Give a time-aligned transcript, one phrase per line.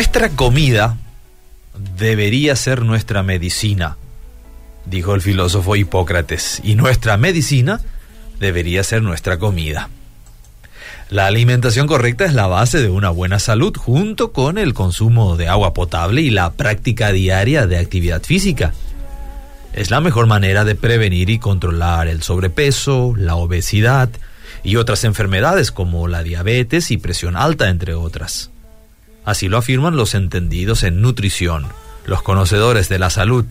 [0.00, 0.96] Nuestra comida
[1.98, 3.98] debería ser nuestra medicina,
[4.86, 7.82] dijo el filósofo Hipócrates, y nuestra medicina
[8.38, 9.90] debería ser nuestra comida.
[11.10, 15.48] La alimentación correcta es la base de una buena salud junto con el consumo de
[15.48, 18.72] agua potable y la práctica diaria de actividad física.
[19.74, 24.08] Es la mejor manera de prevenir y controlar el sobrepeso, la obesidad
[24.62, 28.50] y otras enfermedades como la diabetes y presión alta, entre otras.
[29.24, 31.66] Así lo afirman los entendidos en nutrición,
[32.06, 33.44] los conocedores de la salud.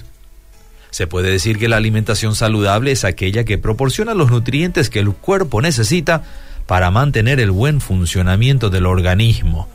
[0.92, 5.12] Se puede decir que la alimentación saludable es aquella que proporciona los nutrientes que el
[5.12, 6.24] cuerpo necesita
[6.66, 9.68] para mantener el buen funcionamiento del organismo,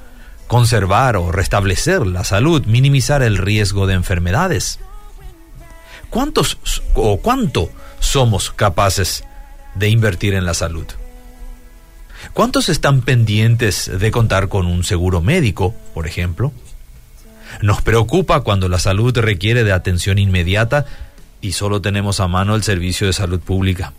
[0.49, 4.81] conservar o restablecer la salud, minimizar el riesgo de enfermedades.
[6.11, 6.59] ¿Cuántos
[6.95, 7.71] o cuánto
[8.01, 9.25] somos capaces
[9.75, 10.87] de invertir en la salud?
[12.33, 16.53] ¿Cuántos están pendientes de contar con un seguro médico, por ejemplo?
[17.63, 20.87] Nos preocupa cuando la salud requiere de atención inmediata
[21.41, 23.93] y solo tenemos a mano el servicio de salud pública.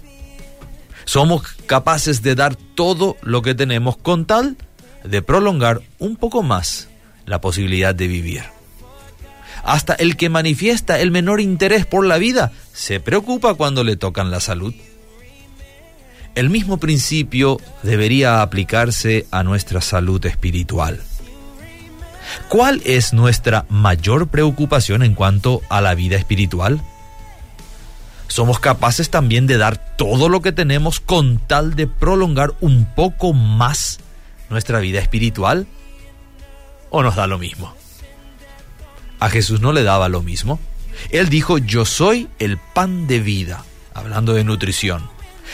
[1.06, 4.58] Somos capaces de dar todo lo que tenemos con tal
[5.04, 6.90] de prolongar un poco más
[7.26, 8.44] la posibilidad de vivir.
[9.64, 14.32] Hasta el que manifiesta el menor interés por la vida se preocupa cuando le tocan
[14.32, 14.74] la salud.
[16.36, 21.02] El mismo principio debería aplicarse a nuestra salud espiritual.
[22.50, 26.82] ¿Cuál es nuestra mayor preocupación en cuanto a la vida espiritual?
[28.28, 33.34] somos capaces también de dar todo lo que tenemos con tal de prolongar un poco
[33.34, 34.00] más
[34.50, 35.68] nuestra vida espiritual?
[36.90, 37.74] ¿O nos da lo mismo?
[39.20, 40.60] A Jesús no le daba lo mismo.
[41.12, 43.64] Él dijo, yo soy el pan de vida,
[43.94, 45.10] hablando de nutrición.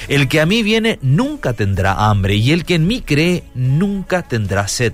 [0.08, 4.24] El que a mí viene nunca tendrá hambre y el que en mí cree nunca
[4.24, 4.94] tendrá sed.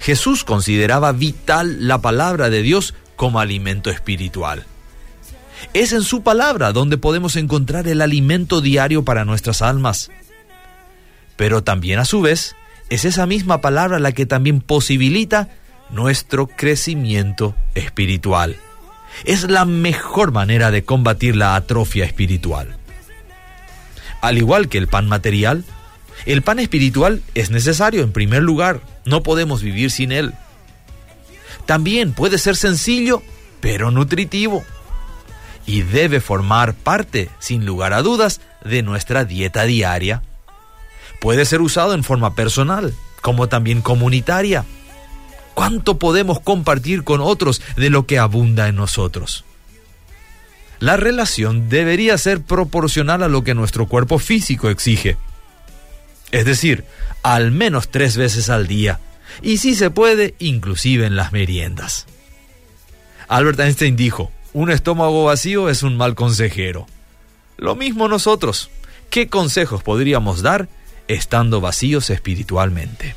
[0.00, 4.66] Jesús consideraba vital la palabra de Dios como alimento espiritual.
[5.72, 10.10] Es en su palabra donde podemos encontrar el alimento diario para nuestras almas.
[11.36, 12.54] Pero también a su vez,
[12.90, 15.48] es esa misma palabra la que también posibilita
[15.90, 18.56] nuestro crecimiento espiritual.
[19.24, 22.76] Es la mejor manera de combatir la atrofia espiritual.
[24.24, 25.64] Al igual que el pan material,
[26.24, 30.32] el pan espiritual es necesario en primer lugar, no podemos vivir sin él.
[31.66, 33.22] También puede ser sencillo,
[33.60, 34.64] pero nutritivo
[35.66, 40.22] y debe formar parte, sin lugar a dudas, de nuestra dieta diaria.
[41.20, 44.64] Puede ser usado en forma personal, como también comunitaria.
[45.52, 49.44] ¿Cuánto podemos compartir con otros de lo que abunda en nosotros?
[50.80, 55.16] La relación debería ser proporcional a lo que nuestro cuerpo físico exige.
[56.30, 56.84] Es decir,
[57.22, 59.00] al menos tres veces al día,
[59.42, 62.06] y si se puede, inclusive en las meriendas.
[63.28, 66.86] Albert Einstein dijo, un estómago vacío es un mal consejero.
[67.56, 68.70] Lo mismo nosotros.
[69.10, 70.68] ¿Qué consejos podríamos dar
[71.08, 73.14] estando vacíos espiritualmente?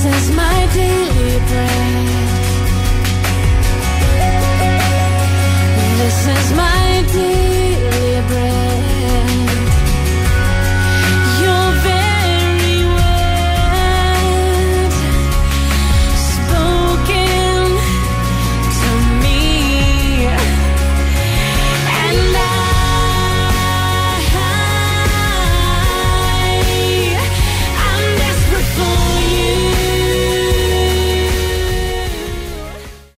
[0.00, 1.77] This is my daily bread.